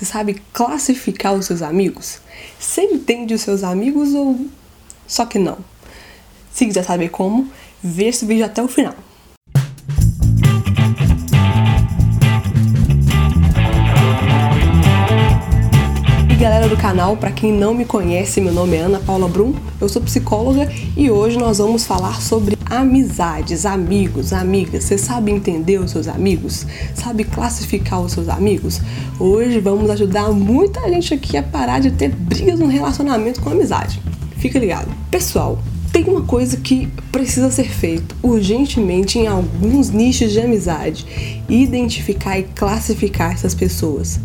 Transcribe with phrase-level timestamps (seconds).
[0.00, 2.20] Você sabe classificar os seus amigos?
[2.58, 4.46] Você entende os seus amigos ou
[5.06, 5.58] só que não?
[6.50, 8.94] Se quiser saber como, veja esse vídeo até o final.
[16.80, 20.66] Canal, para quem não me conhece, meu nome é Ana Paula Brum, eu sou psicóloga
[20.96, 24.84] e hoje nós vamos falar sobre amizades, amigos, amigas.
[24.84, 26.66] Você sabe entender os seus amigos?
[26.94, 28.80] Sabe classificar os seus amigos?
[29.18, 34.00] Hoje vamos ajudar muita gente aqui a parar de ter brigas no relacionamento com amizade.
[34.38, 34.88] Fica ligado.
[35.10, 35.58] Pessoal,
[35.92, 41.06] tem uma coisa que precisa ser feito urgentemente em alguns nichos de amizade:
[41.46, 44.18] identificar e classificar essas pessoas.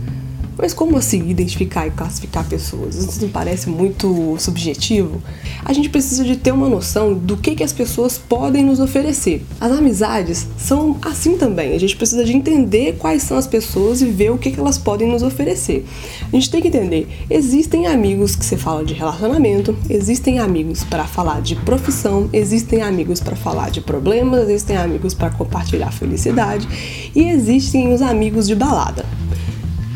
[0.58, 2.96] Mas como assim identificar e classificar pessoas?
[2.96, 5.22] Isso não parece muito subjetivo?
[5.64, 9.44] A gente precisa de ter uma noção do que, que as pessoas podem nos oferecer.
[9.60, 11.76] As amizades são assim também.
[11.76, 14.78] A gente precisa de entender quais são as pessoas e ver o que, que elas
[14.78, 15.86] podem nos oferecer.
[16.32, 21.06] A gente tem que entender, existem amigos que você fala de relacionamento, existem amigos para
[21.06, 26.68] falar de profissão, existem amigos para falar de problemas, existem amigos para compartilhar felicidade
[27.16, 29.06] e existem os amigos de balada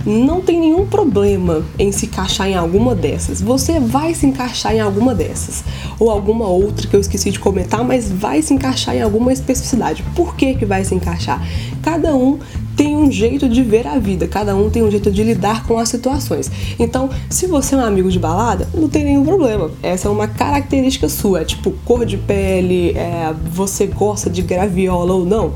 [0.06, 3.42] não tem nenhum problema em se encaixar em alguma dessas.
[3.42, 5.64] Você vai se encaixar em alguma dessas.
[6.00, 10.04] Ou alguma outra que eu esqueci de comentar, mas vai se encaixar em alguma especificidade.
[10.16, 11.46] Por que, que vai se encaixar?
[11.82, 12.40] Cada um
[12.76, 15.78] tem um jeito de ver a vida, cada um tem um jeito de lidar com
[15.78, 16.50] as situações.
[16.80, 19.70] Então, se você é um amigo de balada, não tem nenhum problema.
[19.84, 25.14] Essa é uma característica sua, é tipo cor de pele, é, você gosta de graviola
[25.14, 25.54] ou não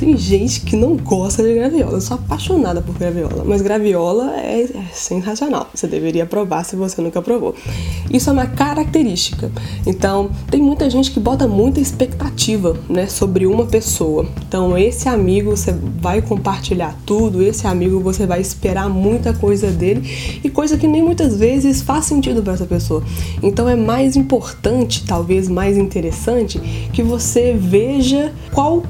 [0.00, 1.92] tem gente que não gosta de graviola.
[1.92, 5.68] Eu sou apaixonada por graviola, mas graviola é, é sensacional.
[5.74, 7.54] Você deveria provar se você nunca provou.
[8.10, 9.52] Isso é uma característica.
[9.86, 14.26] Então, tem muita gente que bota muita expectativa, né, sobre uma pessoa.
[14.48, 20.40] Então, esse amigo você vai compartilhar tudo, esse amigo você vai esperar muita coisa dele
[20.42, 23.02] e coisa que nem muitas vezes faz sentido para essa pessoa.
[23.42, 26.58] Então, é mais importante, talvez mais interessante,
[26.90, 28.82] que você veja qual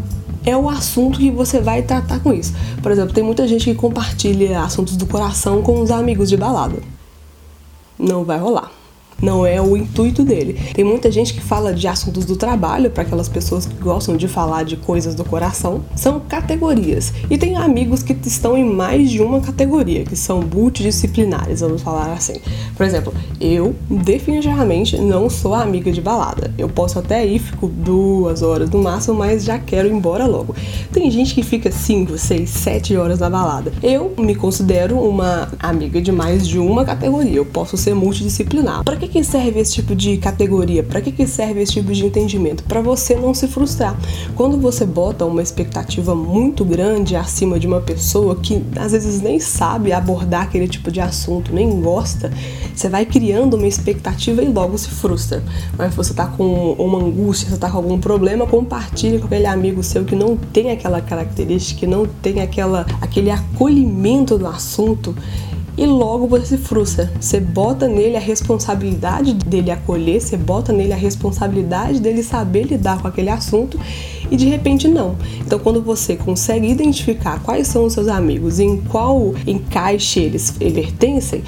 [0.44, 2.54] é o assunto que você vai tratar com isso.
[2.82, 6.78] Por exemplo, tem muita gente que compartilha assuntos do coração com os amigos de balada.
[7.98, 8.79] Não vai rolar
[9.22, 10.58] não é o intuito dele.
[10.74, 14.28] Tem muita gente que fala de assuntos do trabalho para aquelas pessoas que gostam de
[14.28, 15.82] falar de coisas do coração.
[15.94, 17.12] São categorias.
[17.28, 22.12] E tem amigos que estão em mais de uma categoria, que são multidisciplinares, vamos falar
[22.12, 22.40] assim.
[22.76, 26.52] Por exemplo, eu definitivamente não sou amiga de balada.
[26.56, 30.54] Eu posso até ir, fico duas horas no máximo, mas já quero ir embora logo.
[30.92, 33.72] Tem gente que fica 5, 6, 7 horas na balada.
[33.82, 37.36] Eu me considero uma amiga de mais de uma categoria.
[37.36, 38.82] Eu posso ser multidisciplinar.
[39.00, 40.82] Que que serve esse tipo de categoria?
[40.82, 42.62] Para que, que serve esse tipo de entendimento?
[42.64, 43.98] Para você não se frustrar.
[44.34, 49.38] Quando você bota uma expectativa muito grande acima de uma pessoa que às vezes nem
[49.38, 52.32] sabe abordar aquele tipo de assunto, nem gosta,
[52.74, 55.42] você vai criando uma expectativa e logo se frustra.
[55.76, 59.82] Mas você tá com uma angústia, você tá com algum problema, compartilhe com aquele amigo
[59.82, 65.14] seu que não tem aquela característica, que não tem aquela, aquele acolhimento do assunto
[65.76, 67.10] e logo você se frustra.
[67.20, 73.00] Você bota nele a responsabilidade dele acolher, você bota nele a responsabilidade dele saber lidar
[73.00, 73.78] com aquele assunto
[74.30, 75.16] e de repente não.
[75.40, 80.50] Então, quando você consegue identificar quais são os seus amigos e em qual encaixe eles
[80.50, 81.42] pertencem,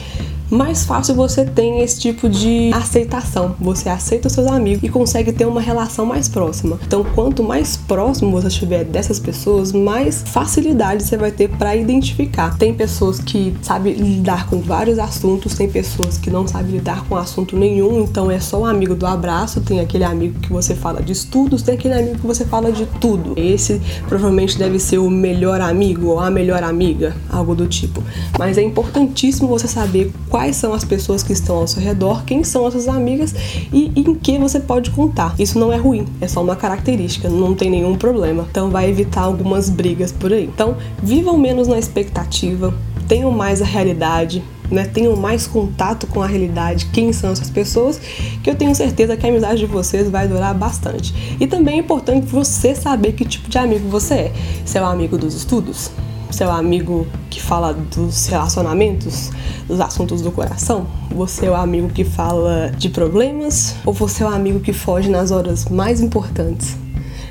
[0.52, 3.56] mais fácil você tem esse tipo de aceitação.
[3.58, 6.78] Você aceita os seus amigos e consegue ter uma relação mais próxima.
[6.86, 12.58] Então, quanto mais próximo você estiver dessas pessoas, mais facilidade você vai ter para identificar.
[12.58, 17.16] Tem pessoas que sabem lidar com vários assuntos, tem pessoas que não sabem lidar com
[17.16, 21.02] assunto nenhum, então é só um amigo do abraço, tem aquele amigo que você fala
[21.02, 23.34] de estudos, tem aquele amigo que você fala de tudo.
[23.36, 28.02] Esse provavelmente deve ser o melhor amigo ou a melhor amiga, algo do tipo.
[28.38, 32.44] Mas é importantíssimo você saber quais são as pessoas que estão ao seu redor, quem
[32.44, 33.34] são as suas amigas
[33.72, 35.34] e em que você pode contar.
[35.38, 38.46] Isso não é ruim, é só uma característica, não tem nenhum problema.
[38.50, 40.44] Então vai evitar algumas brigas por aí.
[40.44, 42.74] Então, vivam menos na expectativa,
[43.12, 48.00] tenham mais a realidade, né, tenham mais contato com a realidade, quem são essas pessoas,
[48.42, 51.36] que eu tenho certeza que a amizade de vocês vai durar bastante.
[51.38, 54.32] E também é importante você saber que tipo de amigo você é.
[54.64, 55.90] Se é um amigo dos estudos,
[56.30, 59.30] seu amigo que fala dos relacionamentos,
[59.68, 60.86] dos assuntos do coração?
[61.14, 63.74] Você é o amigo que fala de problemas?
[63.84, 66.78] Ou você é o amigo que foge nas horas mais importantes?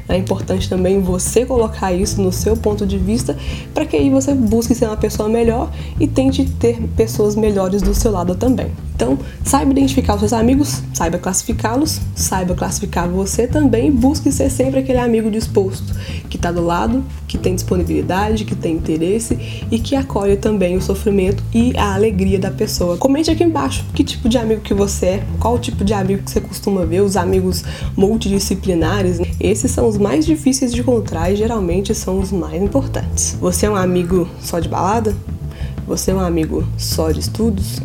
[0.08, 3.38] É importante também você colocar isso no seu ponto de vista
[3.74, 7.94] para que aí você busque ser uma pessoa melhor e tente ter pessoas melhores do
[7.94, 8.72] seu lado também.
[9.02, 14.82] Então, saiba identificar os seus amigos, saiba classificá-los, saiba classificar você também busque ser sempre
[14.82, 15.92] aquele amigo disposto,
[16.30, 20.82] que está do lado, que tem disponibilidade, que tem interesse e que acolhe também o
[20.84, 22.96] sofrimento e a alegria da pessoa.
[22.96, 26.30] Comente aqui embaixo que tipo de amigo que você é, qual tipo de amigo que
[26.30, 27.64] você costuma ver, os amigos
[27.98, 29.20] multidisciplinares.
[29.40, 33.36] Esses são os mais difíceis de encontrar e geralmente são os mais importantes.
[33.42, 35.16] Você é um amigo só de balada?
[35.88, 37.82] Você é um amigo só de estudos?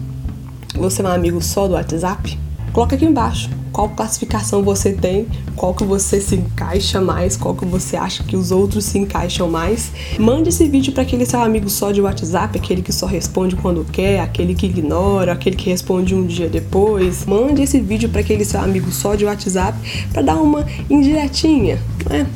[0.75, 2.39] Você é um amigo só do WhatsApp?
[2.73, 7.67] Coloca aqui embaixo qual classificação você tem, qual que você se encaixa mais, qual que
[7.67, 9.93] você acha que os outros se encaixam mais.
[10.19, 13.85] Mande esse vídeo para aquele seu amigo só de WhatsApp, aquele que só responde quando
[13.85, 17.27] quer, aquele que ignora, aquele que responde um dia depois.
[17.27, 19.79] Mande esse vídeo para aquele seu amigo só de WhatsApp
[20.11, 21.79] para dar uma indiretinha,
[22.09, 22.27] né?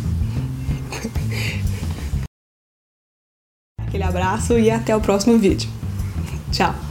[3.86, 5.70] Aquele abraço e até o próximo vídeo.
[6.52, 6.89] Tchau!